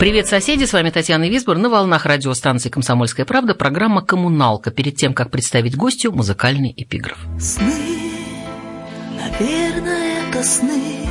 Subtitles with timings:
[0.00, 0.64] Привет, соседи!
[0.64, 5.76] С вами Татьяна Висбор на волнах радиостанции «Комсомольская правда» программа «Коммуналка» перед тем, как представить
[5.76, 7.18] гостю музыкальный эпиграф.
[7.38, 7.70] Сны,
[9.18, 11.06] наверное, это сны,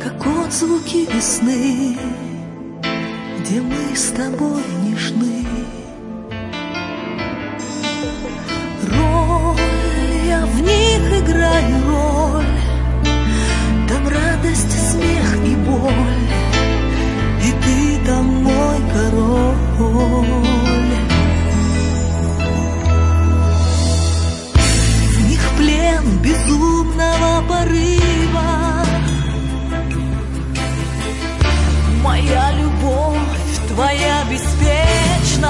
[0.00, 1.98] как отзвуки весны,
[3.40, 5.44] где мы с тобой нежны.
[8.88, 9.58] Роль,
[10.28, 12.44] я в них играю роль,
[13.88, 16.41] там радость, смех и боль,
[17.64, 19.56] ты там мой король.
[25.08, 28.86] В них плен безумного порыва,
[32.02, 35.42] моя любовь, твоя беспечность.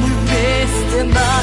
[0.00, 1.35] Мы вместе на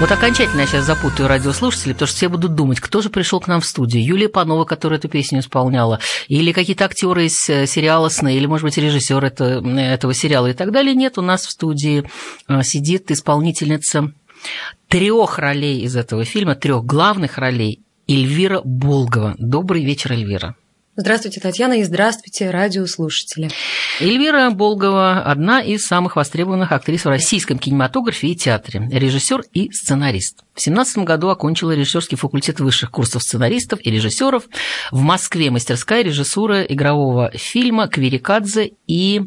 [0.00, 3.48] Вот окончательно я сейчас запутаю радиослушателей, потому что все будут думать, кто же пришел к
[3.48, 4.04] нам в студию.
[4.04, 8.62] Юлия Панова, которая эту песню исполняла, или какие-то актеры из э, сериала «Сны», или, может
[8.62, 9.44] быть, режиссер это,
[9.76, 10.94] этого сериала и так далее.
[10.94, 12.08] Нет, у нас в студии
[12.46, 14.12] э, сидит исполнительница
[14.86, 19.34] трех ролей из этого фильма, трех главных ролей Эльвира Болгова.
[19.36, 20.54] Добрый вечер, Эльвира.
[21.00, 23.50] Здравствуйте, Татьяна, и здравствуйте, радиослушатели.
[24.00, 30.38] Эльвира Болгова– одна из самых востребованных актрис в российском кинематографе и театре, режиссер и сценарист.
[30.54, 34.48] В 2017 году окончила режиссерский факультет высших курсов сценаристов и режиссеров.
[34.90, 39.22] В Москве мастерская режиссура игрового фильма «Кверикадзе» и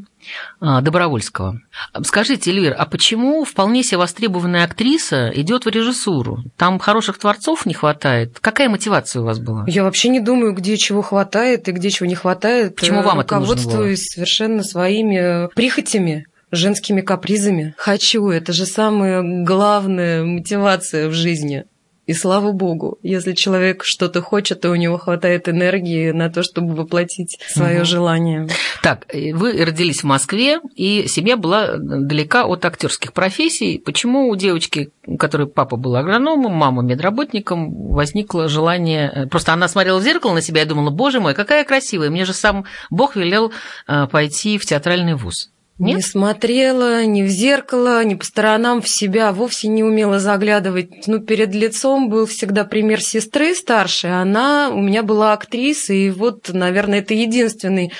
[0.59, 1.59] Добровольского.
[2.03, 6.43] Скажите, Эльвир, а почему вполне себе востребованная актриса идет в режиссуру?
[6.57, 8.39] Там хороших творцов не хватает.
[8.39, 9.65] Какая мотивация у вас была?
[9.67, 12.75] Я вообще не думаю, где чего хватает и где чего не хватает.
[12.75, 13.95] Почему вам это нужно было?
[13.95, 17.73] Совершенно своими прихотями женскими капризами.
[17.77, 21.63] Хочу, это же самая главная мотивация в жизни.
[22.11, 26.75] И слава богу, если человек что-то хочет, то у него хватает энергии на то, чтобы
[26.75, 27.85] воплотить свое угу.
[27.85, 28.49] желание.
[28.83, 33.77] Так, вы родились в Москве, и семья была далека от актерских профессий.
[33.77, 39.29] Почему у девочки, у которой папа был агрономом, мама медработником, возникло желание...
[39.31, 42.33] Просто она смотрела в зеркало на себя и думала, боже мой, какая красивая, мне же
[42.33, 43.53] сам Бог велел
[43.87, 45.49] э, пойти в театральный вуз.
[45.79, 45.95] Нет?
[45.95, 51.07] Не смотрела ни в зеркало, ни по сторонам в себя, вовсе не умела заглядывать.
[51.07, 56.49] Ну, перед лицом был всегда пример сестры старшей, она у меня была актриса, и вот,
[56.53, 57.91] наверное, это единственный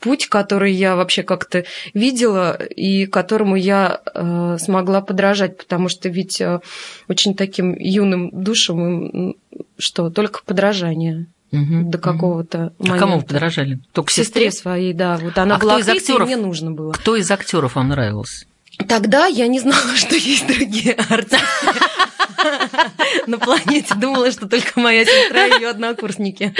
[0.00, 1.64] путь, который я вообще как-то
[1.94, 6.60] видела и которому я э, смогла подражать, потому что ведь э,
[7.08, 9.34] очень таким юным душам
[9.78, 12.94] что, только подражание угу, до какого-то момента.
[12.94, 13.80] А кому вы подражали?
[13.92, 14.46] Только сестре?
[14.46, 15.16] сестре своей, да.
[15.18, 16.92] Вот она а была кто из актеров, мне нужно было.
[16.92, 18.46] Кто из актеров вам нравился?
[18.88, 21.38] Тогда я не знала, что есть другие артисты
[23.26, 23.94] на планете.
[23.94, 26.54] Думала, что только моя сестра и ее однокурсники.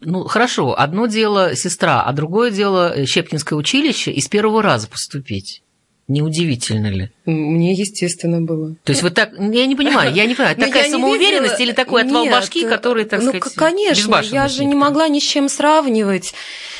[0.00, 0.78] Ну, хорошо.
[0.78, 5.62] Одно дело сестра, а другое дело Щепкинское училище и с первого раза поступить.
[6.08, 7.10] Неудивительно ли?
[7.24, 8.76] Мне естественно было.
[8.84, 12.24] То есть вот так, я не понимаю, я не понимаю, такая самоуверенность или такой отвал
[12.24, 16.32] Нет, башки, который, так ну, сказать, конечно, я же не могла ни с чем сравнивать.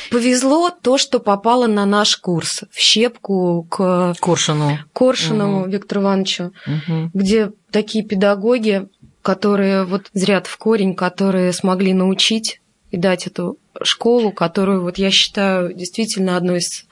[0.09, 5.69] Повезло то, что попало на наш курс в щепку к Коршуну угу.
[5.69, 7.11] Виктору Ивановичу, угу.
[7.13, 8.87] где такие педагоги,
[9.21, 15.11] которые вот зрят в корень, которые смогли научить и дать эту школу, которую вот я
[15.11, 16.85] считаю действительно одной из,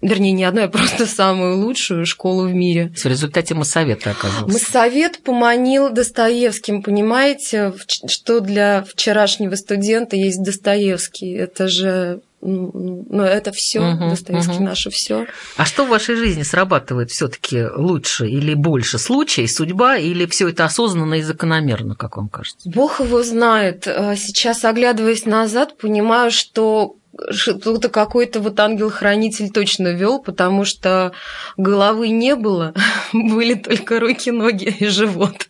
[0.00, 2.92] вернее, не одной, а просто самую лучшую школу в мире.
[2.96, 4.46] В результате Моссовета оказался.
[4.46, 7.74] Моссовет поманил Достоевским, понимаете,
[8.08, 11.32] что для вчерашнего студента есть Достоевский.
[11.32, 14.64] Это же ну, ну, ну это все, Мгм, Достоевский мгм.
[14.64, 15.26] наше все.
[15.56, 18.98] А что в вашей жизни срабатывает все-таки лучше или больше?
[18.98, 22.68] Случай, судьба или все это осознанно и закономерно, как вам кажется?
[22.68, 23.86] Бог его знает.
[23.86, 26.96] А Сейчас, оглядываясь назад, понимаю, что
[27.30, 31.12] что-то какой-то вот ангел-хранитель точно вел, потому что
[31.56, 32.74] головы не было,
[33.12, 35.48] были только руки, ноги и живот.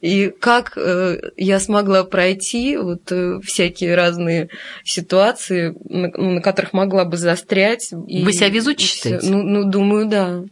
[0.00, 4.48] И как э, я смогла пройти вот э, всякие разные
[4.84, 7.90] ситуации, на, ну, на которых могла бы застрять.
[8.06, 8.96] и- Вы себя везучей и всё.
[9.02, 9.26] считаете?
[9.30, 10.44] Ну, ну, думаю, да.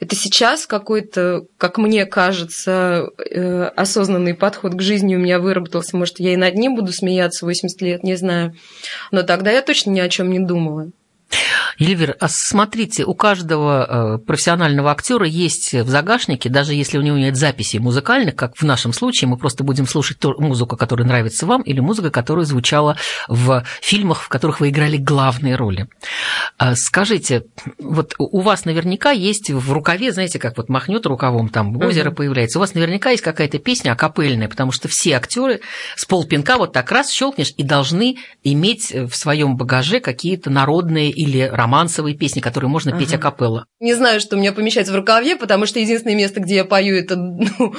[0.00, 5.96] Это сейчас какой-то, как мне кажется, э, осознанный подход к жизни у меня выработался.
[5.96, 8.54] Может, я и над ним буду смеяться 80 лет, не знаю.
[9.12, 10.90] Но тогда я точно ни о чем не думала.
[11.78, 17.16] Эльвира, а смотрите, у каждого э, профессионального актера есть в загашнике, даже если у него
[17.18, 21.46] нет записей музыкальных, как в нашем случае, мы просто будем слушать ту музыку, которая нравится
[21.46, 22.96] вам, или музыка, которая звучала
[23.28, 25.88] в фильмах, в которых вы играли главные роли.
[26.58, 27.44] А Скажите,
[27.78, 32.16] вот у вас наверняка есть в рукаве, знаете, как вот махнет рукавом, там озеро Мгм.
[32.16, 35.60] появляется, у вас наверняка есть какая-то песня акапельная, потому что все актеры
[35.96, 41.40] с полпинка вот так раз щелкнешь и должны иметь в своем багаже какие-то народные или
[41.66, 43.28] романсовые песни, которые можно петь Ага.
[43.28, 43.66] акапелла.
[43.80, 46.96] Не знаю, что у меня помещается в рукаве, потому что единственное место, где я пою,
[46.96, 47.74] это ну,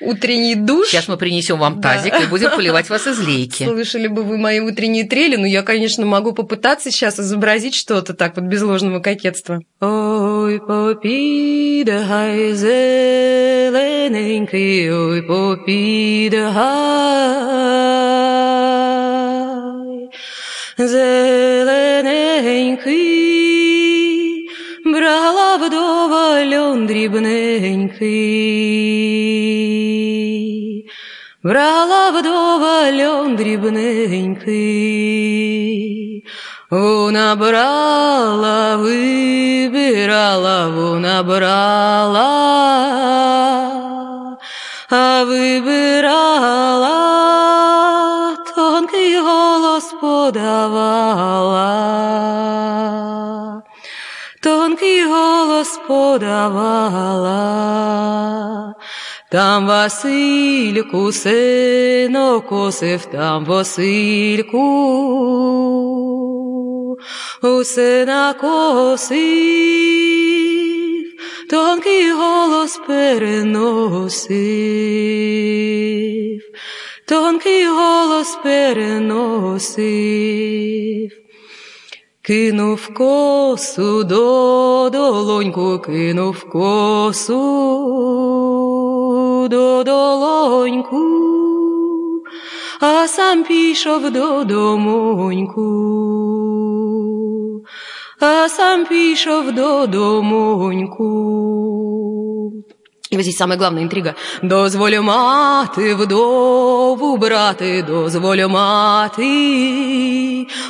[0.00, 0.88] утренний душ.
[0.88, 1.94] Сейчас мы принесем вам Да.
[1.94, 3.64] тазик и будем поливать вас из лейки.
[3.64, 8.36] Слышали бы вы мои утренние трели, но я, конечно, могу попытаться сейчас изобразить что-то так
[8.36, 9.60] вот без ложного кокетства.
[9.80, 13.78] Ой, попида, хай, зелененький,
[14.90, 16.68] ой, попида, хай,
[20.78, 21.47] зелененький,
[26.78, 28.18] льон дрібненький.
[31.42, 34.54] Брала вдова льон дрібненький,
[36.70, 42.28] вона брала, вибирала, вона брала,
[44.90, 46.88] а вибирала,
[48.56, 51.68] тонкий голос подавала,
[54.42, 57.38] тонкий голос подавала.
[59.30, 64.58] Там Васильку сино косив, там Васильку,
[67.42, 69.18] у сина косив,
[71.50, 74.42] тонкий голос переносив,
[77.06, 79.78] тонкий голос переносив.
[82.28, 87.34] Кинув косу до долоньку, кинув косу
[89.48, 91.06] до долоньку,
[92.80, 95.62] а сам пішов до домоньку,
[98.20, 101.08] а сам пішов до домоньку.
[103.10, 104.14] І ось здесь самая главная интрига.
[104.42, 109.26] Дозволю мати вдову брати, дозволю мати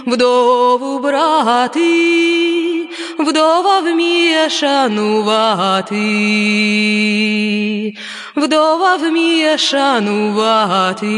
[0.06, 2.88] вдову брати,
[3.18, 5.96] вдова вміє шанувати,
[8.36, 11.08] вдова вміє шанувати.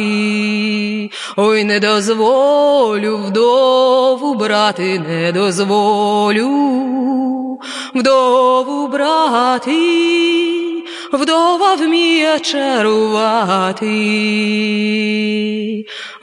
[1.36, 6.48] Ой, не дозволю вдову брати, не дозволю
[7.94, 10.59] вдову брати,
[11.12, 13.86] вдова вміє чарувати,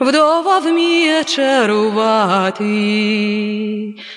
[0.00, 2.64] вдова вміє чарувати,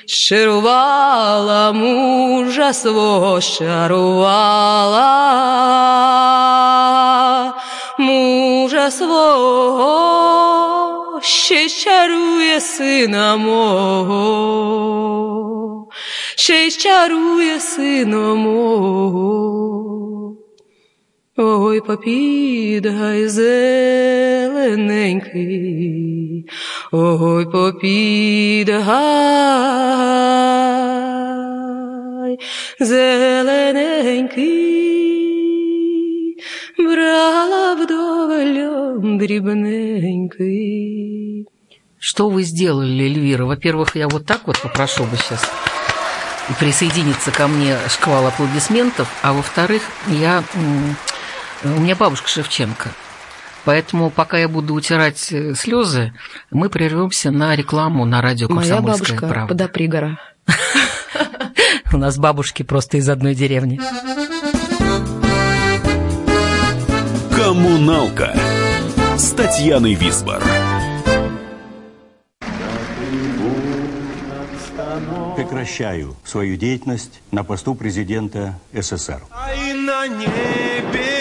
[0.06, 5.12] щарувала мужа свого, щарувала.
[7.98, 10.00] Мужа свого,
[11.22, 14.18] ще чарує сина мого,
[16.36, 20.21] ще чарує сина мого.
[21.41, 24.51] Ой, попідгай зелененький,
[26.93, 28.87] ой, попідгай
[32.81, 34.57] зелененький,
[36.79, 40.87] брала вдова льон дрібненький.
[41.99, 43.45] Что вы сделали, Эльвира?
[43.45, 45.51] Во-первых, я вот так вот попрошу бы сейчас
[46.61, 50.97] присоединиться ко мне шквал аплодисментов, а во-вторых, я, м,
[51.64, 52.90] у меня бабушка Шевченко.
[53.64, 56.14] Поэтому, пока я буду утирать слезы,
[56.50, 59.48] мы прервемся на рекламу на радио Моя «Комсомольская бабушка правда».
[59.54, 60.20] подопригора.
[61.94, 63.80] У нас бабушки просто из одной деревни.
[67.36, 68.36] «Коммуналка»
[69.18, 70.42] с Татьяной Висбор.
[75.36, 79.22] прекращаю свою деятельность на посту президента СССР.
[79.32, 81.21] А и на небе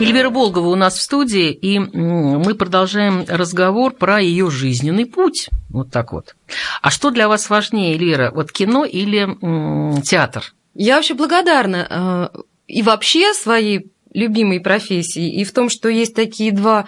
[0.00, 5.48] Эльвира Болгова у нас в студии, и мы продолжаем разговор про ее жизненный путь.
[5.70, 6.36] Вот так вот.
[6.80, 9.26] А что для вас важнее, Эльвира, вот кино или
[10.02, 10.54] театр?
[10.74, 12.38] Я вообще благодарна э,
[12.68, 16.86] и вообще своей любимой профессии, и в том, что есть такие два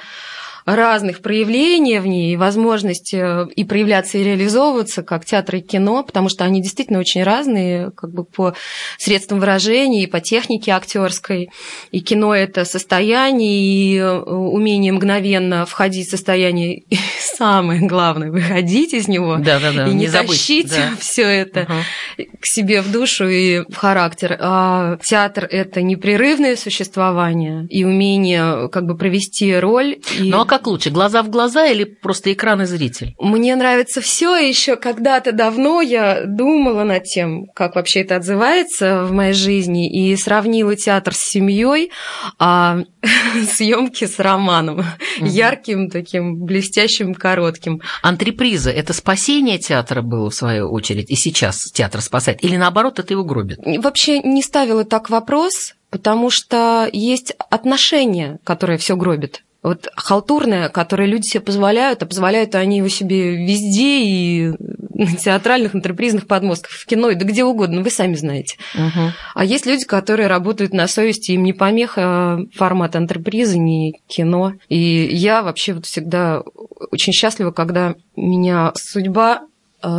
[0.65, 6.03] разных проявления в ней, и возможность э, и проявляться, и реализовываться, как театр и кино,
[6.03, 8.55] потому что они действительно очень разные, как бы по
[8.99, 11.51] средствам выражения, и по технике актерской.
[11.91, 18.93] И кино– это состояние, и э, умение мгновенно входить в состояние, и самое главное– выходить
[18.95, 20.93] из него, да, да, да, и не, не тащить да.
[21.01, 22.25] все это Угу.
[22.41, 24.37] к себе в душу и в характер.
[24.41, 29.99] А театр– это непрерывное существование и умение как бы провести роль.
[30.19, 30.31] И...
[30.31, 33.15] Ну а как лучше, глаза в глаза или просто экран и зритель?
[33.21, 34.35] Мне нравится все.
[34.35, 40.17] Еще когда-то давно я думала над тем, как вообще это отзывается в моей жизни, и
[40.17, 41.93] сравнила театр с семьей,
[42.41, 42.81] а
[43.49, 44.83] съемки с романом.
[45.19, 47.81] Ярким, таким блестящим, коротким.
[48.03, 52.43] Антреприза– это спасение театра было, в свою очередь, и сейчас театр спасает?
[52.43, 53.61] Или наоборот, это его гробит?
[53.65, 59.43] Вообще не ставила так вопрос, потому что есть отношения, которые все гробят.
[59.63, 64.53] Вот халтурное, которое люди себе позволяют, а позволяют они его себе везде и
[65.01, 68.57] на театральных, антрепризных подмостках, в кино, и да где угодно, вы сами знаете.
[68.75, 69.13] Угу.
[69.35, 74.55] А есть люди, которые работают на совести, им не помеха формат антрепризы, не кино.
[74.69, 76.43] И я вообще вот всегда
[76.91, 79.43] очень счастлива, когда меня судьба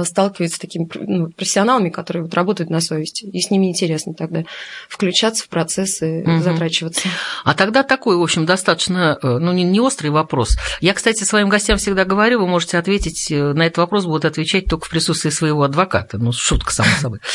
[0.03, 4.43] сталкивается с такими ну, профессионалами, которые вот работают на совести, и с ними интересно тогда
[4.89, 6.43] включаться в процессы, Мгм.
[6.43, 7.07] затрачиваться.
[7.43, 10.57] А тогда такой, в общем, достаточно, э, ну, не, не острый вопрос.
[10.79, 14.65] Я, кстати, своим гостям всегда говорю, вы можете ответить э, на этот вопрос, будут отвечать
[14.65, 16.17] только в присутствии своего адвоката.
[16.17, 17.19] Ну, шутка, само собой.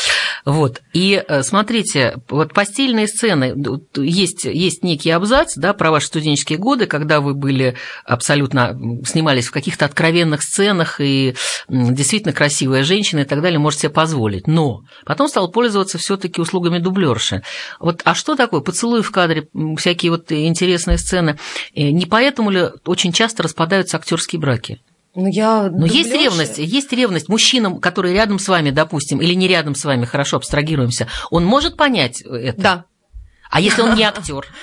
[0.45, 0.81] Вот.
[0.93, 3.53] И э, смотрите, вот постельные сцены,
[3.97, 7.75] есть, есть некий абзац, да, про ваши студенческие годы, когда вы были
[8.05, 11.35] абсолютно, снимались в каких-то откровенных сценах, и
[11.67, 14.45] действительно красивая женщина и так далее, можете себе позволить.
[14.45, 17.41] Но потом стал пользоваться все таки услугами дублерши.
[17.79, 18.61] Вот, а что такое?
[18.61, 21.39] Поцелуи в кадре, всякие вот интересные сцены.
[21.75, 24.79] Э, Не поэтому ли очень часто распадаются актерские браки?
[25.15, 26.23] Ну, я Но есть дублёрша.
[26.23, 30.37] ревность, есть ревность мужчинам, которые рядом с вами, допустим, или не рядом с вами, хорошо,
[30.37, 31.07] абстрагируемся.
[31.31, 32.61] Он может понять это?
[32.61, 32.85] Да.
[33.49, 34.45] А если он не актер?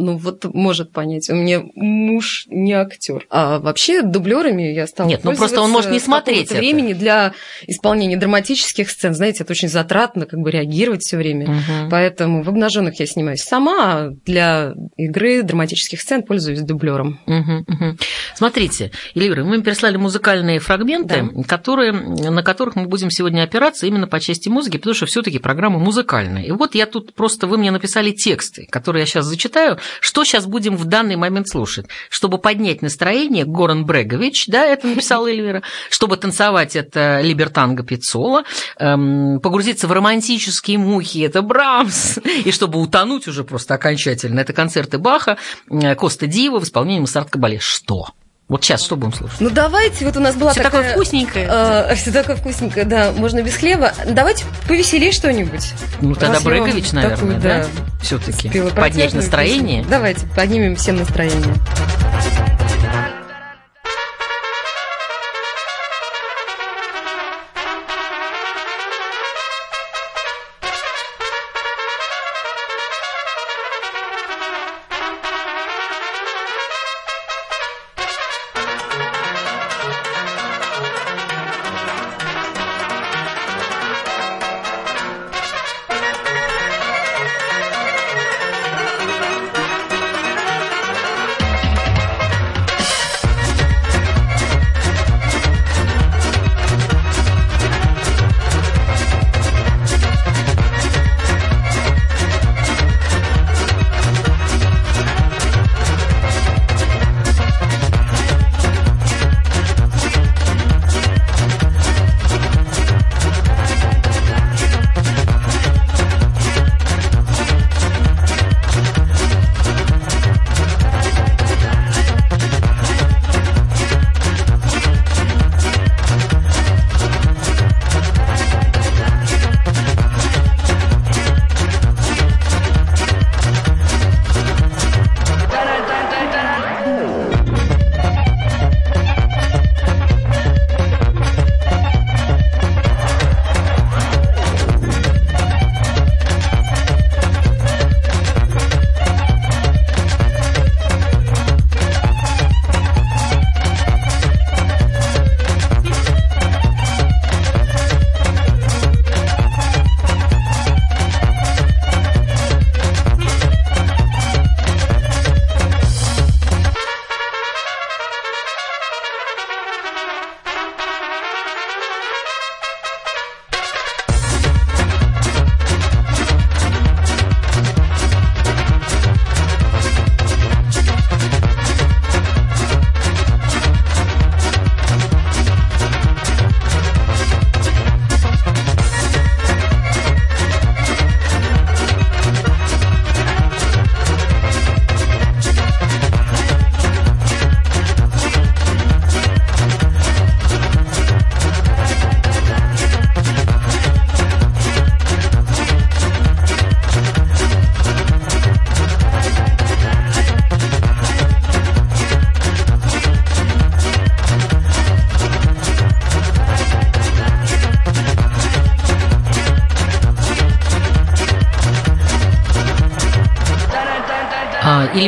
[0.00, 3.26] Ну вот может понять, у меня муж не актер.
[3.28, 6.56] А вообще дублерами я стала Нет, ну просто он может не смотреть это.
[6.56, 7.34] времени для
[7.66, 9.14] исполнения драматических сцен.
[9.14, 11.48] Знаете, это очень затратно, как бы реагировать все время.
[11.50, 11.90] Мгм.
[11.90, 17.20] Поэтому в обнаженных я снимаюсь сама, а для игры драматических сцен пользуюсь дублером.
[17.26, 17.98] Мгм, мгм.
[18.34, 24.06] Смотрите, Эльвира, мы им прислали музыкальные фрагменты, которые, на которых мы будем сегодня опираться именно
[24.06, 26.42] по части музыки, потому что все таки программа музыкальная.
[26.44, 30.46] И вот я тут просто, вы мне написали тексты, которые я сейчас зачитаю, что сейчас
[30.46, 31.86] будем в данный момент слушать.
[32.08, 38.44] Чтобы поднять настроение, Горан Брегович, да, это написала Эльвира, чтобы танцевать, это Либертанго Пиццола,
[38.78, 44.98] эм, погрузиться в романтические мухи, это Брамс, и чтобы утонуть уже просто окончательно, это концерты
[44.98, 45.38] Баха,
[45.70, 47.58] э, Коста Дива в исполнении Массард Кабале.
[47.58, 48.08] Что?
[48.50, 49.40] Вот сейчас что будем слушать?
[49.40, 50.82] Ну давайте, вот у нас была Всё такая...
[50.82, 51.46] такое вкусненькое.
[51.48, 53.92] э, всё такое вкусненькое, да, можно без хлеба.
[54.08, 55.72] Давайте повеселее что-нибудь.
[56.00, 57.62] Ну, тогда Брегович, наверное, такую, да?
[57.62, 57.66] да,
[58.02, 59.78] Все-таки поднять настроение.
[59.78, 59.90] песню.
[59.90, 61.54] Давайте, поднимем всем настроение.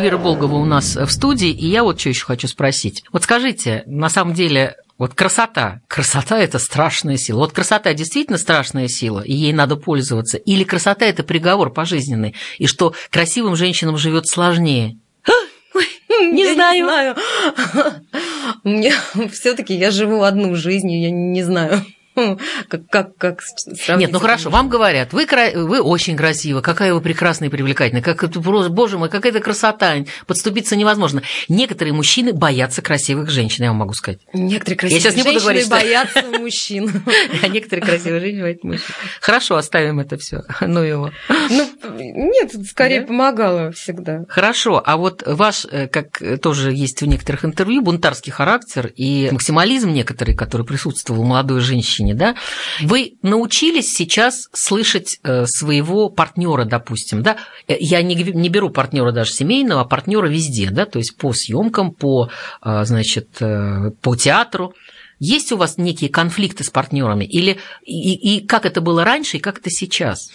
[0.02, 3.04] Эльвира Болгова у нас в студии, и я вот что еще хочу спросить.
[3.12, 5.80] Вот скажите, на самом деле, вот красота.
[5.86, 7.38] Красота– это страшная сила.
[7.38, 10.38] Вот красота действительно страшная сила, и ей надо пользоваться.
[10.38, 14.98] Или красота– это приговор пожизненный, и что красивым женщинам живет сложнее.
[16.20, 16.74] Не я знаю.
[16.74, 17.16] Не знаю.
[18.64, 18.92] Мне
[19.30, 21.86] все-таки я живу одну жизнь, я не знаю.
[22.68, 23.40] Как, как, как
[23.96, 28.22] Нет, ну хорошо, вам говорят, вы, вы очень красивы, какая вы прекрасная и привлекательная, как
[28.22, 29.96] это, боже мой, какая это красота,
[30.26, 31.22] подступиться невозможно.
[31.48, 34.20] Некоторые мужчины боятся красивых женщин, я вам могу сказать.
[34.32, 36.38] Некоторые красивые я сейчас не буду говорить, боятся что...
[36.38, 37.02] мужчин.
[37.42, 38.94] А некоторые красивые женщины боятся мужчин.
[39.20, 40.42] Хорошо, оставим это все.
[40.60, 41.10] Ну его.
[41.28, 43.06] Ну, нет, скорее да?
[43.06, 44.24] помогало всегда.
[44.28, 49.90] Хорошо, а вот ваш, э, как тоже есть в некоторых интервью, бунтарский характер и максимализм
[49.90, 52.34] некоторый, который присутствовал у молодой женщины, женщине, да,
[52.82, 57.36] вы научились сейчас слышать э, своего партнера, допустим, да,
[57.68, 61.32] э, я не, не беру партнера даже семейного, а партнера везде, да, то есть по
[61.32, 62.30] съемкам, по,
[62.64, 63.28] э, значит,
[64.00, 64.74] по театру,
[65.24, 67.24] есть у вас некие конфликты с партнерами?
[67.24, 70.32] Или и, и как это было раньше, и как это сейчас?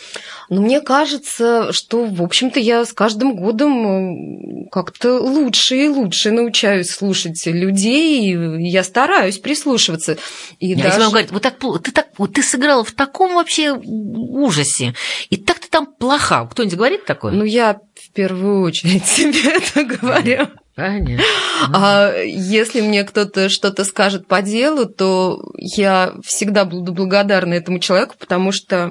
[0.50, 6.89] Ну, мне кажется, что, в общем-то, я с каждым годом как-то лучше и лучше научаюсь
[6.89, 10.17] слушать людей, и я стараюсь прислушиваться.
[10.60, 11.00] И я даже...
[11.00, 14.95] вам говорю, вот так, ты, так, вот ты сыграла в таком вообще ужасе,
[15.30, 16.45] и так ты там плоха.
[16.45, 17.34] Кто-нибудь говорит такое?
[17.34, 20.47] Ну, я в первую очередь себе это говорю.
[20.78, 21.26] Понятно.
[21.74, 28.13] А если мне кто-то что-то скажет по делу, то я всегда буду благодарна этому человеку,
[28.20, 28.90] потому что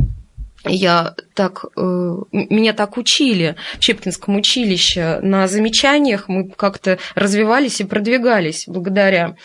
[0.64, 1.80] я так, э,
[2.32, 5.20] меня так учили в Щепкинском училище.
[5.22, 9.36] На замечаниях мы как-то развивались и продвигались благодаря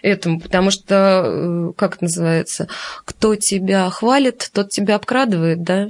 [0.00, 2.68] этому, потому что, э, как это называется,
[3.04, 5.88] кто тебя хвалит, тот тебя обкрадывает, да?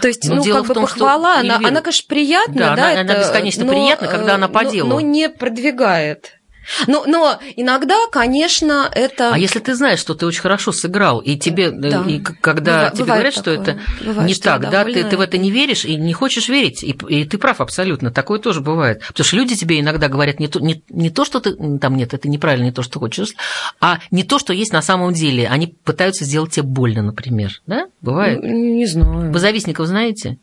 [0.00, 1.40] То есть, но ну, как бы том, похвала, что...
[1.40, 4.62] она, она, конечно, приятная, да, да, она, это, она бесконечно но, приятна, когда она по
[4.62, 4.90] но, делу.
[4.90, 6.39] Но не продвигает.
[6.86, 9.34] Но, но иногда, конечно, это...
[9.34, 12.04] А если ты знаешь, что ты очень хорошо сыграл, и тебе, э, да.
[12.06, 13.54] и когда бывает тебе говорят, такое.
[13.54, 16.12] что это бывает, не что так, да, ты, ты в это не веришь и не
[16.12, 19.02] хочешь верить, и, и ты прав абсолютно, такое тоже бывает.
[19.08, 22.14] Потому что люди тебе иногда говорят не то, не, не то, что ты, там нет,
[22.14, 23.34] это неправильно, не то, что хочешь,
[23.80, 25.48] а не то, что есть на самом деле.
[25.48, 27.86] Они пытаются сделать тебе больно, например, да?
[28.00, 28.42] Бывает?
[28.42, 29.32] Не, не знаю.
[29.32, 30.38] Вы завистников знаете?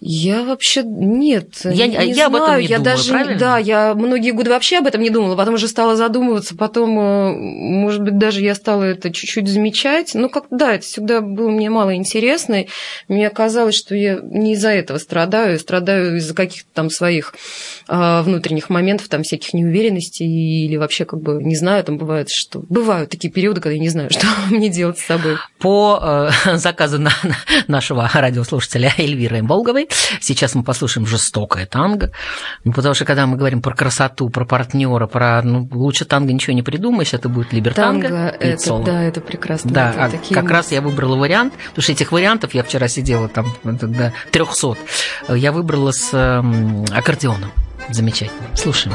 [0.00, 2.26] Я вообще нет, я, не, я знаю.
[2.26, 3.38] об этом не я думала, даже, правильно?
[3.38, 7.32] Да, я многие годы вообще об этом не думала, потом уже стала задумываться, потом, э,
[7.32, 10.12] может быть, даже я стала это чуть-чуть замечать.
[10.14, 12.64] Ну, как да, это всегда было мне мало интересно.
[13.08, 17.34] Мне казалось, что я не из-за этого страдаю, я страдаю из-за каких-то там своих
[17.88, 22.62] а, внутренних моментов, там всяких неуверенностей или вообще как бы не знаю, там бывает, что
[22.68, 25.38] бывают такие периоды, когда я не знаю, что мне делать с собой.
[25.58, 27.10] По э, заказу на,
[27.66, 29.42] нашего радиослушателя Эльвиры
[30.20, 32.12] Сейчас мы послушаем жестокое танго,
[32.64, 36.54] ну, потому что когда мы говорим про красоту, про партнера, про ну, лучше танго ничего
[36.54, 38.08] не придумаешь, это будет либертанго.
[38.08, 38.84] Танго, это, соло.
[38.84, 39.70] да, это прекрасно.
[39.70, 40.34] Да, это а такие...
[40.34, 44.76] как раз я выбрала вариант, потому что этих вариантов я вчера сидела там до 300.
[45.28, 46.12] Я выбрала с
[46.92, 47.52] аккордеоном.
[47.90, 48.54] Замечательно.
[48.54, 48.94] Слушаем.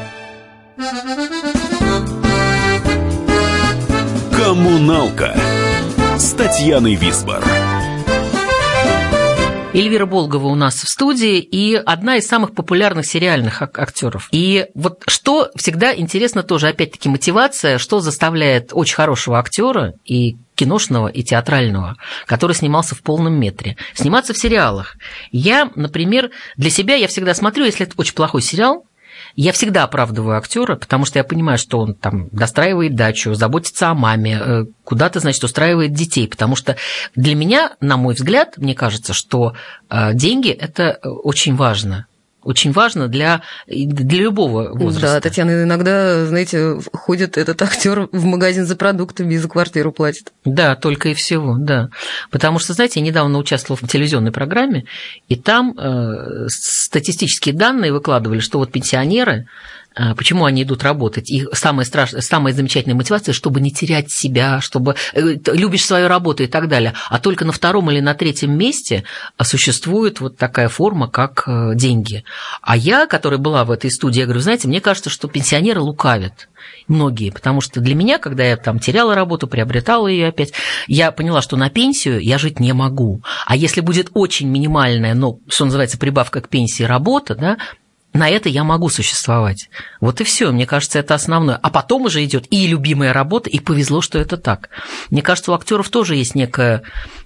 [4.35, 5.33] Коммуналка
[6.17, 7.41] с Татьяной Висбор.
[9.73, 14.27] Эльвира Болгова у нас в студии и одна из самых популярных сериальных актеров.
[14.33, 21.07] И вот что всегда интересно тоже, опять-таки, мотивация, что заставляет очень хорошего актера и киношного
[21.07, 23.77] и театрального, который снимался в полном метре.
[23.93, 24.97] Сниматься в сериалах.
[25.31, 28.85] Я, например, для себя я всегда смотрю, если это очень плохой сериал,
[29.35, 33.93] я всегда оправдываю актера, потому что я понимаю, что он там достраивает дачу, заботится о
[33.93, 36.27] маме, э, куда-то, значит, устраивает детей.
[36.27, 36.77] Потому что
[37.15, 39.53] для меня, на мой взгляд, мне кажется, что
[39.89, 42.07] э, деньги это очень важно
[42.43, 45.15] очень важно для, для любого возраста.
[45.15, 50.31] Да, Татьяна, иногда, знаете, ходит этот актер в магазин за продуктами и за квартиру платит.
[50.45, 51.89] Да, только и всего, да.
[52.29, 54.85] Потому что, знаете, я недавно участвовала в телевизионной программе,
[55.29, 59.47] и там э, статистические данные выкладывали, что вот пенсионеры
[60.15, 61.29] почему они идут работать.
[61.29, 66.43] И самая, страшная, самая замечательная мотивация, чтобы не терять себя, чтобы э, любишь свою работу
[66.43, 66.93] и так далее.
[67.09, 69.03] А только на втором или на третьем месте
[69.41, 72.23] существует вот такая форма, как э, деньги.
[72.61, 76.47] А я, которая была в этой студии, я говорю, знаете, мне кажется, что пенсионеры лукавят
[76.87, 80.53] многие, потому что для меня, когда я там теряла работу, приобретала ее опять,
[80.87, 83.21] я поняла, что на пенсию я жить не могу.
[83.45, 87.57] А если будет очень минимальная, ну, что называется, прибавка к пенсии работа, да,
[88.13, 89.69] на это я могу существовать.
[90.01, 90.51] Вот и все.
[90.51, 91.55] Мне кажется, это основное.
[91.55, 94.69] А потом уже идет и любимая работа, и повезло, что это так.
[95.09, 96.83] Мне кажется, у актеров тоже есть некая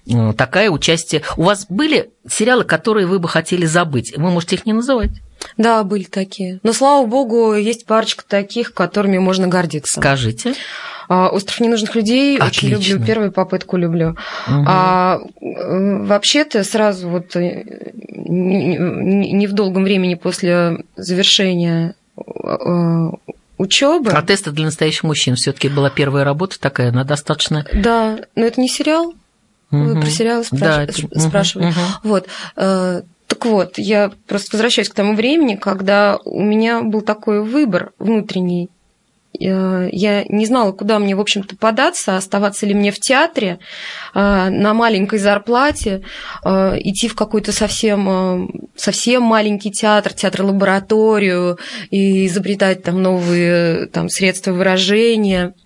[0.08, 1.24] э, такая участие.
[1.38, 4.16] У вас были сериалы, которые вы бы хотели забыть?
[4.16, 5.12] Вы можете их не называть?
[5.58, 6.60] Да, были такие.
[6.64, 10.00] Но, слава богу, есть парочка таких, которыми можно гордиться.
[10.00, 10.56] Скажите.
[11.08, 12.78] А, Остров ненужных людей Отлично.
[12.78, 14.18] очень люблю, первую попытку люблю.
[14.48, 14.66] Угу.
[14.68, 17.64] А вообще-то сразу вот э,
[18.12, 23.10] не в долгом времени после завершения э,
[23.58, 24.12] учебы.
[24.12, 27.66] Протесты для настоящих мужчин все-таки была первая работа такая, она достаточно.
[27.74, 29.14] Да, но это не сериал.
[29.72, 30.88] Вы про сериал спраш...
[30.88, 31.68] да, спрашивали.
[31.68, 31.76] Угу.
[32.04, 32.28] Вот.
[33.28, 38.70] Так вот, я просто возвращаюсь к тому времени, когда у меня был такой выбор внутренний.
[39.40, 43.60] Э, я не знала, куда мне, в общем-то, податься, оставаться ли мне в театре
[44.14, 46.04] э, на маленькой зарплате,
[46.44, 51.58] э, идти в какой-то совсем, совсем маленький театр, театр-лабораторию
[51.90, 55.54] и изобретать там новые там, средства выражения–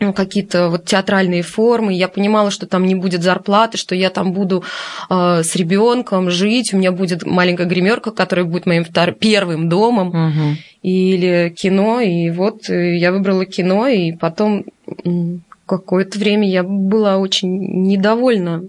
[0.00, 4.32] ну, какие-то вот театральные формы, я понимала, что там не будет зарплаты, что я там
[4.32, 4.62] буду
[5.10, 9.12] э, с ребенком жить, у меня будет маленькая гримерка, которая будет моим втор...
[9.12, 10.56] первым домом, угу.
[10.82, 14.64] или кино, и вот э, я выбрала кино, и потом
[15.66, 18.62] какое-то время я была очень недовольна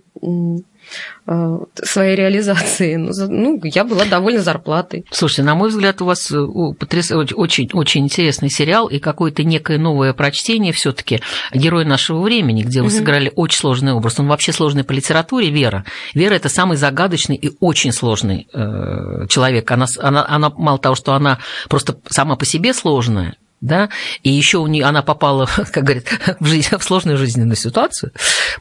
[1.84, 2.96] своей реализации.
[2.96, 5.06] Ну, ну, я была довольна зарплатой.
[5.12, 6.46] Слушайте, на мой взгляд, у вас э,
[6.80, 11.22] потрясающий, очень, очень интересный сериал и какое-то некое новое прочтение все таки
[11.54, 12.96] «Герой нашего времени», где вы угу.
[12.96, 14.20] сыграли очень сложный образ.
[14.20, 15.86] Он вообще сложный по литературе, Вера.
[16.16, 19.70] Вера– это самый загадочный и очень сложный э, человек.
[19.70, 21.38] Она, она, она, мало того, что она
[21.70, 23.90] просто сама по себе сложная, да,
[24.24, 26.06] и еще у нее она попала, как говорят,
[26.40, 28.12] в, жизнь, в сложную жизненную ситуацию,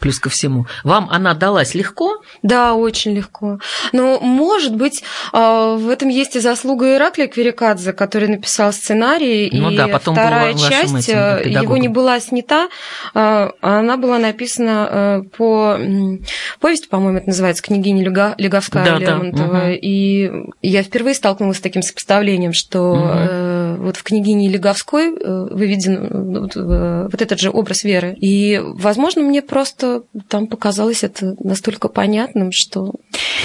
[0.01, 0.67] плюс ко всему.
[0.85, 2.17] Вам она далась легко?
[2.43, 3.59] Да, очень легко.
[3.93, 9.71] Но, может быть, а, в этом есть и заслуга Ираклия Кверикадзе, который написал сценарий, ну,
[9.71, 12.69] и да, потом вторая часть этим, э, его не была снята,
[13.15, 15.79] а она была написана э, по
[16.61, 18.03] повести, по-моему, это называется, княгиня
[18.39, 19.79] Леговская да, Лермонтова, да, угу.
[19.81, 20.31] и
[20.63, 23.09] я впервые столкнулась с таким сопоставлением, что угу.
[23.79, 28.15] Вот в княгине Леговской э, выведен э, э, вот этот же образ веры.
[28.21, 32.95] И, возможно, мне просто там показалось это настолько понятным, что...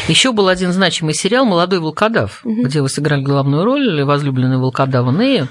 [0.08, 2.64] Еще был один значимый сериал «Молодой волкодав», угу.
[2.64, 5.48] где вы сыграли главную роль, возлюбленный волкодава Нею.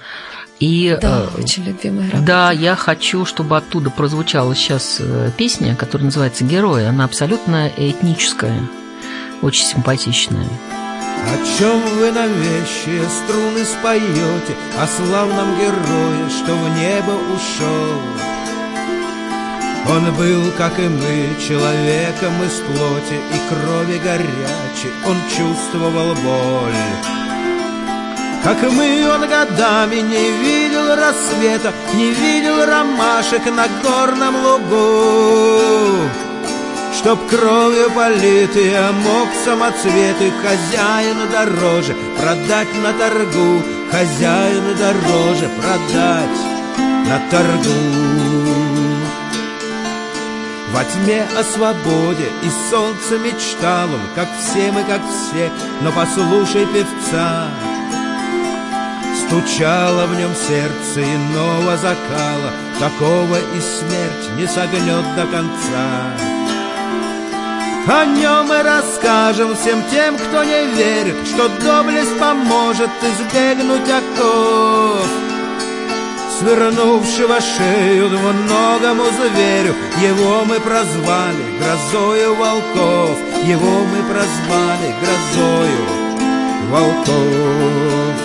[0.60, 2.26] И, да, очень любимая работа.
[2.26, 5.00] Да, я хочу, чтобы оттуда прозвучала сейчас
[5.36, 6.88] песня, которая называется «Герой».
[6.88, 8.60] Она абсолютно этническая,
[9.40, 10.46] очень симпатичная.
[11.32, 18.02] О чем вы на вещи струны споете О славном герое, что в небо ушел
[19.88, 27.12] Он был, как и мы, человеком из плоти И крови горячей он чувствовал боль
[28.44, 36.31] как и мы, он годами не видел рассвета, Не видел ромашек на горном лугу.
[37.02, 43.60] Чтоб кровью политые мог самоцветы Хозяину дороже продать на торгу
[43.90, 46.38] Хозяину дороже продать
[47.08, 47.74] на торгу
[50.70, 56.66] Во тьме о свободе и солнце мечтал он, Как все мы, как все, но послушай
[56.66, 57.48] певца.
[59.26, 66.31] Стучало в нем сердце иного закала, Такого и смерть не согнет до конца.
[67.86, 75.06] О нем мы расскажем всем тем, кто не верит, Что доблесть поможет избегнуть оков
[76.38, 79.74] свернувшего шею двуногому зверю.
[80.00, 85.86] Его мы прозвали грозою волков, его мы прозвали грозою
[86.68, 88.16] волков.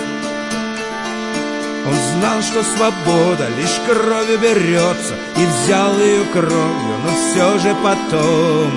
[1.85, 8.71] Он знал, что свобода лишь кровью берется, и взял ее кровью, но все же потом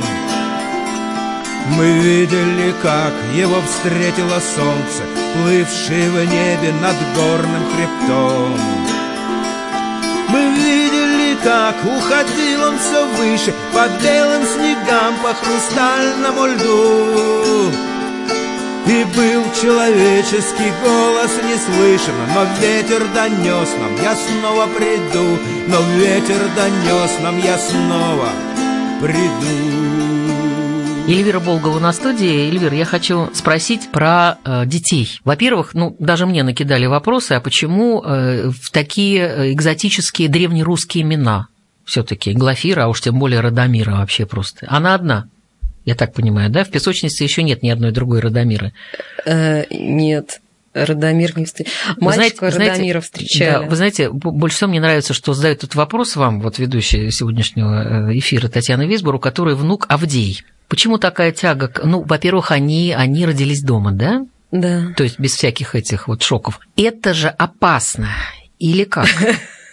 [1.69, 5.03] мы видели, как его встретило солнце,
[5.35, 8.59] плывшее в небе над горным хребтом.
[10.33, 17.73] Мы видели, как уходил он все выше По белым снегам, по хрустальному льду
[18.87, 26.41] И был человеческий голос не слышен Но ветер донес нам, я снова приду Но ветер
[26.55, 28.29] донес нам, я снова
[29.01, 30.10] приду
[31.11, 32.49] Эльвира Болгова на студии.
[32.49, 35.19] Эльвир, я хочу спросить про э, детей.
[35.25, 41.49] Во-первых, ну, даже мне накидали вопросы, а почему э, в такие экзотические древнерусские имена
[41.85, 44.67] все таки Глафира, а уж тем более Радомира вообще просто.
[44.69, 45.27] Она одна,
[45.85, 46.63] я так понимаю, да?
[46.63, 48.73] В песочнице еще нет ни одной другой Радомиры.
[49.27, 50.41] Э, нет.
[50.75, 51.73] Радомир не встретил.
[51.99, 53.51] Мальчика знаете, Радомира встречали.
[53.51, 58.11] Да, вы знаете, больше всего мне нравится, что задает этот вопрос вам, вот ведущая сегодняшнего
[58.11, 60.45] э, эфира Татьяна Висбор, у которой внук Авдей.
[60.71, 61.71] Почему такая тяга?
[61.83, 64.25] Ну, во-первых, они, они родились дома, да?
[64.53, 64.93] Да.
[64.97, 66.61] То есть без всяких этих вот шоков.
[66.77, 68.09] Это же опасно.
[68.61, 69.09] Или как?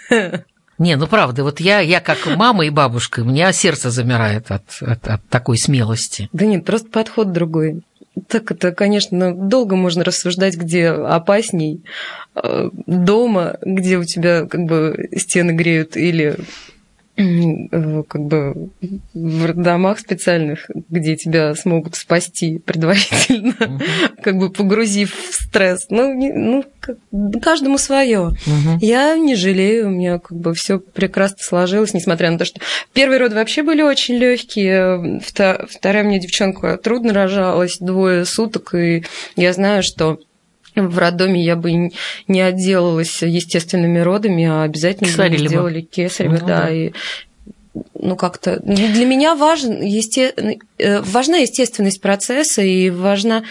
[0.80, 4.64] Не, ну правда, вот я, я как мама и бабушка, у меня сердце замирает от,
[4.82, 6.30] от, от такой смелости.
[6.34, 7.82] Да нет, просто подход другой.
[8.28, 11.84] Так это, конечно, долго можно рассуждать, где опасней.
[12.36, 16.38] Э, дома, где у тебя как бы стены греют, или
[17.18, 18.70] как бы
[19.14, 23.82] в домах специальных, где тебя смогут спасти предварительно,
[24.22, 25.88] как бы погрузив в стресс.
[25.90, 26.98] Ну, не, ну как,
[27.42, 28.34] каждому свое.
[28.82, 32.60] Я не жалею, у меня как бы все прекрасно сложилось, несмотря на то, что
[32.94, 39.04] первые роды вообще были очень легкие, вторая мне девчонка трудно рожалась, двое суток, и
[39.36, 40.20] я знаю, что
[40.82, 41.92] в роддоме я бы
[42.28, 46.92] не отделалась естественными родами, а обязательно бы сделали кесарево, ну, да, да, и
[48.00, 50.34] ну как-то ну, для меня важен, есте,
[50.78, 53.44] э, важна естественность процесса и важна,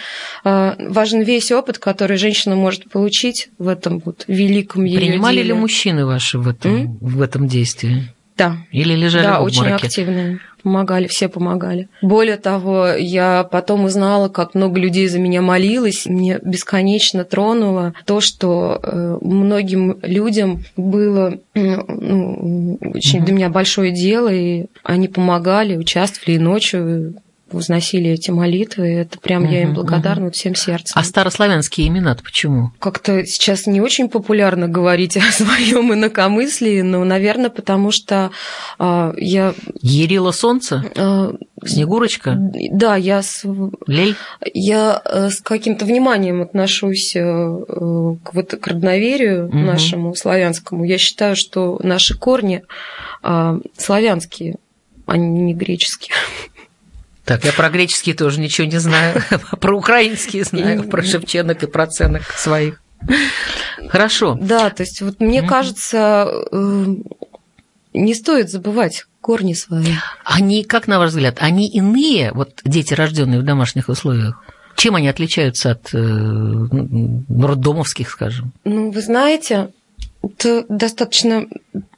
[0.44, 5.48] э, важен весь опыт, который женщина может получить в этом вот великом ее Принимали деле.
[5.48, 8.08] ли мужчины ваши в этом, в этом действии?
[8.36, 8.56] Да.
[8.70, 10.40] Или лежали да, в очень активные.
[10.62, 11.88] Помогали, все помогали.
[12.02, 16.06] Более того, я потом узнала, как много людей за меня молилось.
[16.06, 24.28] Мне бесконечно тронуло то, что э, многим людям было ну, очень для меня большое дело,
[24.32, 27.14] и они помогали, участвовали и ночью
[27.50, 28.88] возносили эти молитвы.
[28.88, 30.32] Это прям угу, я им благодарна угу.
[30.32, 30.92] всем сердцем.
[30.94, 32.72] А старославянские имена почему?
[32.78, 38.30] Как-то сейчас не очень популярно говорить о своем инакомыслии, но, наверное, потому что
[38.78, 39.54] э, я...
[39.80, 40.84] Ерила солнце?
[40.96, 41.32] Э,
[41.64, 42.36] Снегурочка?
[42.36, 43.44] Да, я с...
[43.86, 44.16] Лель?
[44.52, 49.58] Я э, с каким-то вниманием отношусь э, к, вот, к родноверию угу.
[49.58, 50.84] нашему славянскому.
[50.84, 52.62] Я считаю, что наши корни
[53.22, 54.56] э, славянские,
[55.06, 56.12] а не греческие.
[57.26, 59.20] Так, я про греческие тоже ничего не знаю,
[59.60, 62.80] про украинские знаю, про шевченок и про ценок своих.
[63.88, 64.38] Хорошо.
[64.40, 66.86] Да, то есть вот мне кажется, э,
[67.92, 69.94] не стоит забывать корни свои.
[70.24, 74.40] Они, как на ваш взгляд, они иные, вот дети, рожденные в домашних условиях?
[74.76, 78.52] Чем они отличаются от э, роддомовских, скажем?
[78.64, 79.70] Ну, вы знаете,
[80.22, 81.46] это достаточно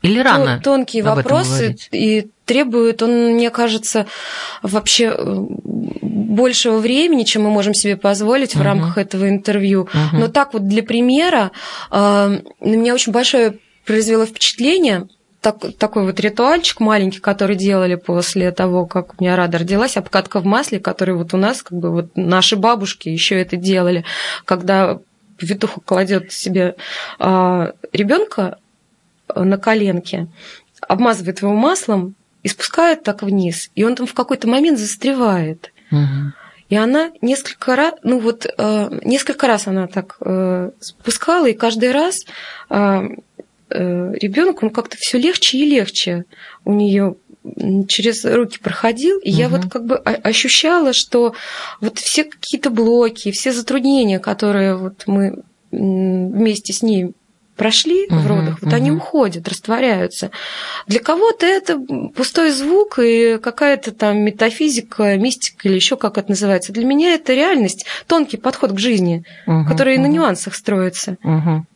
[0.01, 4.07] Или рано тонкие вопросы и требует он, мне кажется,
[4.63, 5.37] вообще э,
[6.03, 9.89] большего времени, чем мы можем себе позволить в uh рамках этого интервью.
[9.93, 11.51] uh Но так вот для примера
[11.91, 15.09] э, на меня очень большое произвело впечатление
[15.41, 20.41] так, такой вот ритуальчик маленький, который делали после того, как у меня Рада родилась, обкатка
[20.41, 24.05] в масле, который вот у нас, как бы вот наши бабушки еще это делали,
[24.45, 24.99] когда
[25.39, 26.75] повитуха кладет себе
[27.19, 28.59] э, ребенка
[29.35, 30.27] на коленке,
[30.81, 35.73] обмазывает его маслом и спускает так вниз, и он там в какой-то момент застревает.
[35.91, 36.33] Угу.
[36.69, 41.93] И она несколько раз, ну вот э, несколько раз она так э, спускала, и каждый
[41.93, 42.17] раз
[42.69, 43.01] э,
[43.71, 46.25] э, ребенок, он как-то все легче и легче
[46.65, 47.17] у нее
[47.89, 49.39] через руки проходил, и угу.
[49.39, 51.35] я вот как бы ощущала, что
[51.81, 57.13] вот все какие-то блоки, все затруднения, которые вот мы вместе с ней
[57.59, 58.77] прошли угу, в родах, вот угу.
[58.77, 60.31] они уходят, растворяются.
[60.87, 61.79] Для кого-то это
[62.15, 66.73] пустой звук и какая-то там метафизика, мистика или еще как это называется.
[66.73, 70.03] Для меня это реальность, тонкий подход к жизни, угу, который угу.
[70.03, 71.19] на нюансах строится.
[71.23, 71.67] Угу.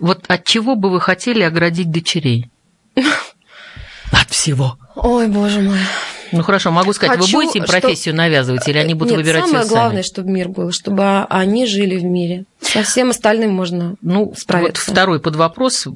[0.00, 2.50] Вот от чего бы вы хотели оградить дочерей?
[4.12, 4.76] От всего.
[4.94, 5.78] Ой, боже мой.
[6.32, 8.22] Ну хорошо, могу сказать, Хочу, вы будете им профессию что...
[8.22, 9.74] навязывать или они будут Нет, выбирать самое сами?
[9.74, 12.44] главное, чтобы мир был, чтобы они жили в мире.
[12.62, 14.84] Со всем остальным можно ну, справиться.
[14.86, 15.86] Вот второй под вопрос.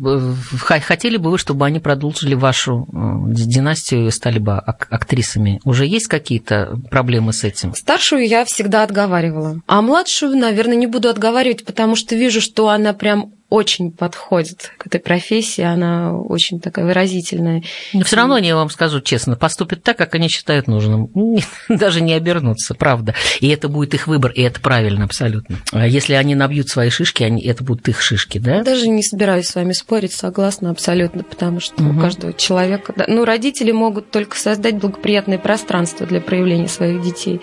[0.59, 5.61] Хотели бы вы, чтобы они продолжили вашу э, династию и стали бы актрисами?
[5.65, 7.75] Уже есть какие-то проблемы с этим?
[7.75, 9.61] Старшую я всегда отговаривала.
[9.67, 14.87] А младшую, наверное, не буду отговаривать, потому что вижу, что она прям очень подходит к
[14.87, 17.63] этой профессии, она очень такая выразительная.
[17.93, 21.11] Но все равно, я вам скажу честно, поступят так, как они считают нужным.
[21.69, 23.15] Даже не обернуться, правда.
[23.41, 25.59] И это будет их выбор, и это правильно абсолютно.
[25.73, 28.63] А если они набьют свои шишки, они, это будут их шишки, да?
[28.63, 31.97] Даже не собираюсь с вами спорить, согласна абсолютно, потому что угу.
[31.97, 32.93] у каждого человека...
[32.97, 37.41] Да, ну, родители могут только создать благоприятное пространство для проявления своих детей.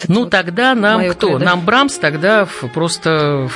[0.00, 1.28] Вот ну, вот тогда нам кто?
[1.28, 1.44] Кредо.
[1.44, 3.48] Нам Брамс тогда просто...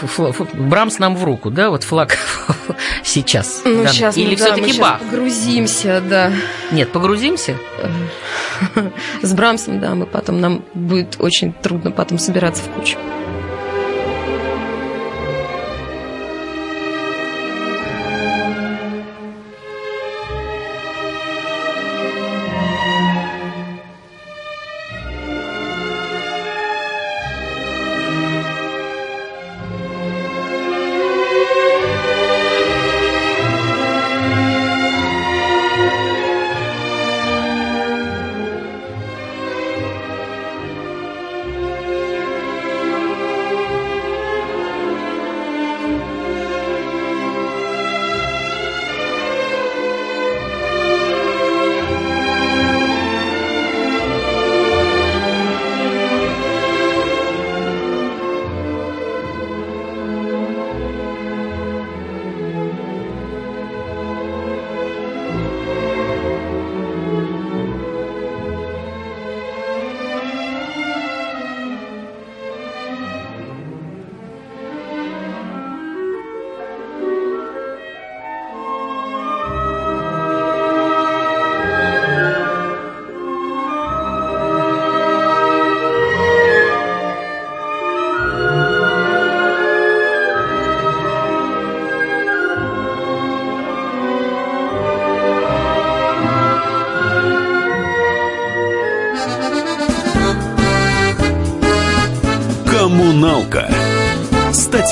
[0.54, 1.70] Брамс нам в руку, да?
[1.70, 2.16] Вот флаг
[3.04, 3.62] сейчас?
[3.64, 3.88] Ну, да.
[3.88, 5.00] сейчас Или мы, все-таки да, Бах?
[5.00, 6.32] погрузимся, да.
[6.72, 7.56] Нет, погрузимся?
[9.22, 12.98] С Брамсом, да, мы потом, нам будет очень трудно потом собираться в кучу.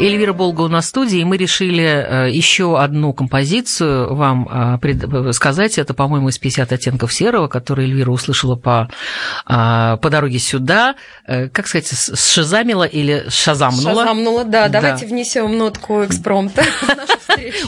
[0.00, 5.32] Эльвира Болга у нас в студии, и мы решили э, еще одну композицию вам э,
[5.32, 5.78] сказать.
[5.78, 8.88] Это, по-моему, из 50 оттенков серого, который Эльвира услышала по,
[9.44, 10.94] а, по дороге сюда.
[11.26, 14.04] Э, как сказать, шазамила или шазамнула?
[14.04, 14.68] Шазамнула, да.
[14.68, 14.80] да.
[14.80, 16.64] Давайте внесем нотку экспромта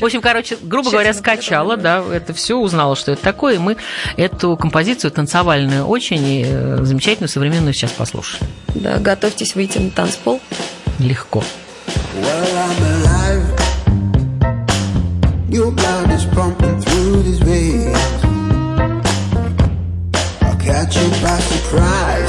[0.00, 3.76] в общем, короче, грубо говоря, скачала, да, это все узнала, что это такое, и мы
[4.16, 6.44] эту композицию танцевальную очень
[6.84, 8.46] замечательную, современную сейчас послушаем.
[8.74, 10.40] Да, готовьтесь выйти на танцпол.
[10.98, 11.42] Легко.
[12.14, 13.46] Well, I'm alive.
[15.48, 17.96] Your blood is pumping through these veins.
[20.42, 22.21] I'll catch you by surprise.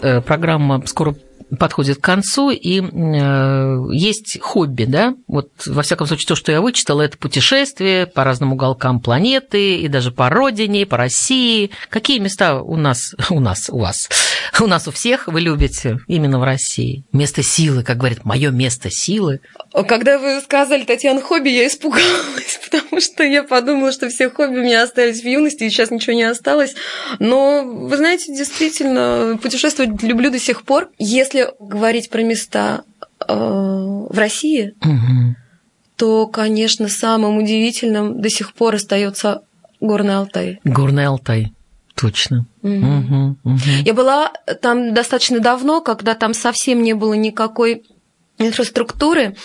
[0.00, 1.14] Э, программа скоро
[1.58, 6.60] подходит к концу, и э, есть хобби, да, вот во всяком случае то, что я
[6.60, 11.70] вычитала, это путешествия по разным уголкам планеты, и даже по родине, по России.
[11.88, 14.08] Какие места у нас, у нас, у вас,
[14.60, 17.04] у нас у всех вы любите именно в России?
[17.12, 19.40] Место силы, как говорят, мое место силы.
[19.72, 24.64] Когда вы сказали, Татьяна, хобби, я испугалась, потому что я подумала, что все хобби у
[24.64, 26.74] меня остались в юности, и сейчас ничего не осталось.
[27.18, 30.90] Но, вы знаете, действительно, путешествовать люблю до сих пор.
[30.98, 32.84] Если говорить про места
[33.26, 34.74] э, в России,
[35.96, 39.42] то, конечно, самым удивительным до сих пор остается
[39.80, 40.60] Горный Алтай.
[40.64, 41.52] Горный Алтай,
[41.98, 42.46] точно.
[42.62, 42.86] Мгм.
[42.86, 43.60] Мгм, мгм.
[43.84, 47.84] Я была там достаточно давно, когда там совсем не было никакой
[48.38, 49.36] инфраструктуры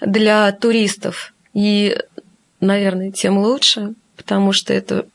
[0.00, 1.34] для туристов.
[1.52, 1.98] И,
[2.60, 5.06] наверное, тем лучше, потому что это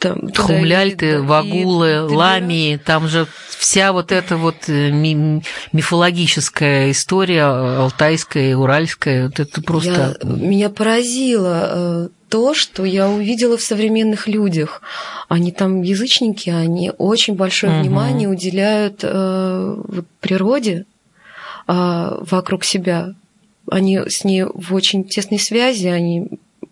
[0.00, 3.26] там, туда Хумляльты, ездят, и вагулы, ты ламии, там же
[3.58, 5.42] вся вот эта вот э, ми-
[5.72, 10.16] мифологическая история алтайская, уральская, вот это просто...
[10.22, 14.82] Я- меня поразило э, то, что я увидела в современных людях.
[15.28, 17.82] Они там язычники, они очень большое Мгм.
[17.82, 20.86] внимание уделяют э, вот природе
[21.68, 23.14] э, вокруг себя.
[23.70, 26.28] Они с ней в очень тесной связи, они,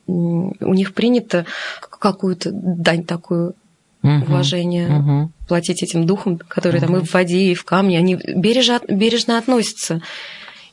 [0.08, 1.46] у них принято
[1.80, 3.54] какую-то дань такую
[4.00, 5.32] Мгм, уважения мгм.
[5.48, 7.98] платить этим духам, которые там и в воде, и в камне.
[7.98, 10.00] Они бережно, бережно относятся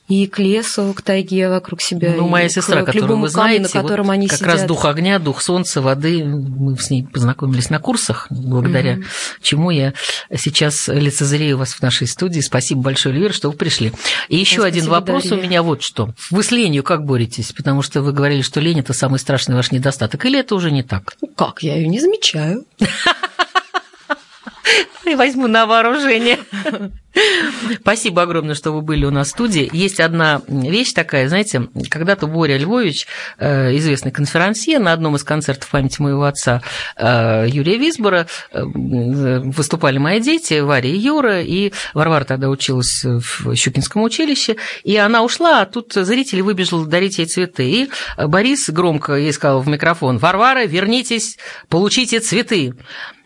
[0.08, 2.14] и к лесу, к тайге вокруг себя.
[2.16, 4.38] Ну, моя к- сестра, к которую любому вы камню, знаете, на котором вот они как
[4.38, 4.52] сидят.
[4.52, 9.04] раз дух огня, дух солнца, воды, мы с ней познакомились на курсах, благодаря Мгм.
[9.42, 9.94] чему я
[10.34, 12.40] сейчас лицезрею вас в нашей студии.
[12.40, 13.92] Спасибо большое, Эльвира, что вы пришли.
[14.28, 15.42] И еще Да, один спасибо, вопрос у Дарья.
[15.42, 16.10] меня вот что.
[16.30, 17.52] Вы с ленью как боретесь?
[17.52, 20.24] Потому что вы говорили, что лень– это самый страшный ваш недостаток.
[20.24, 21.16] Или это уже не так?
[21.20, 21.62] Ну, как?
[21.62, 22.64] Я ее не замечаю.
[25.04, 26.38] И возьму на вооружение.
[27.80, 29.68] Спасибо огромное, что вы были у нас в студии.
[29.72, 33.06] Есть одна вещь такая, знаете, когда-то Боря Львович,
[33.38, 36.62] э, известный конферансье, на одном из концертов памяти моего отца
[36.96, 43.54] э, Юрия Висбора э, выступали мои дети, Варя и Юра, и Варвара тогда училась в
[43.54, 47.70] Щукинском училище, и она ушла, а тут зритель выбежал дарить ей цветы.
[47.70, 51.38] И Борис громко ей сказал в микрофон, «Варвара, вернитесь,
[51.68, 52.74] получите цветы».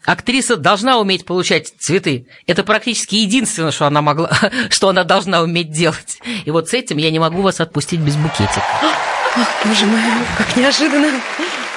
[0.05, 2.27] Актриса должна уметь получать цветы.
[2.47, 4.31] Это практически единственное, что она могла,
[4.71, 6.19] что она должна уметь делать.
[6.45, 8.63] И вот с этим я не могу вас отпустить без букетика.
[8.83, 10.01] Ах, боже мой,
[10.39, 11.09] как неожиданно.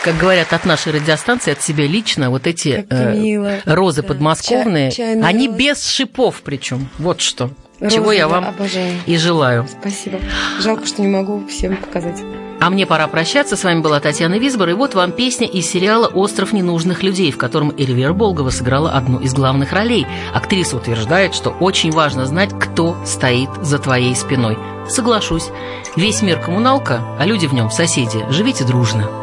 [0.03, 4.07] Как говорят от нашей радиостанции, от себя лично, вот эти э, розы Да.
[4.09, 5.59] подмосковные, чайные они розы.
[5.59, 6.89] без шипов причем.
[6.99, 7.51] Вот что.
[7.79, 8.95] Розы Чего я я вам обожаю.
[9.05, 9.67] и желаю.
[9.79, 10.19] Спасибо.
[10.59, 12.19] Жалко, что не могу всем показать.
[12.63, 13.57] А мне пора прощаться.
[13.57, 14.69] С вами была Татьяна Висбор.
[14.69, 19.19] И вот вам песня из сериала «Остров ненужных людей», в котором Эльвира Болгова сыграла одну
[19.19, 20.07] из главных ролей.
[20.33, 24.57] Актриса утверждает, что очень важно знать, кто стоит за твоей спиной.
[24.87, 25.49] Соглашусь.
[25.97, 28.23] Весь мир коммуналка, а люди в нем соседи.
[28.29, 29.22] Живите дружно.